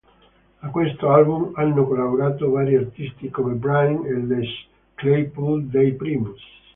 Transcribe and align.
A 0.63 0.69
questo 0.71 1.11
album 1.11 1.51
hanno 1.53 1.85
collaborato 1.85 2.49
vari 2.49 2.73
artisti, 2.75 3.29
come 3.29 3.53
Brain 3.53 4.03
e 4.07 4.15
Les 4.25 4.49
Claypool 4.95 5.65
dei 5.67 5.93
Primus. 5.93 6.41